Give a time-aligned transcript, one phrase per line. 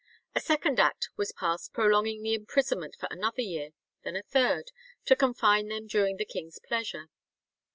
[0.33, 3.69] A second act was passed prolonging the imprisonment for another year;
[4.03, 4.71] then a third,
[5.05, 7.09] to confine them during the king's pleasure.